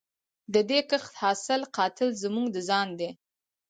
[0.53, 3.09] د دې کښت حاصل قاتل زموږ د ځان دی